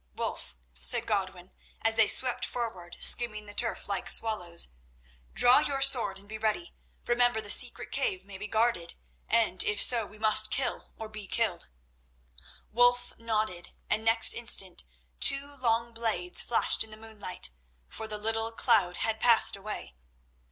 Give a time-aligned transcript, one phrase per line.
[0.15, 1.51] "Wulf," said Godwin,
[1.83, 4.69] as they swept forward, skimming the turf like swallows,
[5.35, 6.73] "draw your sword and be ready.
[7.05, 8.95] Remember the secret cave may be guarded,
[9.29, 11.69] and, if so, we must kill or be killed."
[12.71, 14.85] Wulf nodded, and next instant
[15.19, 17.51] two long blades flashed in the moonlight,
[17.87, 19.93] for the little cloud had passed away.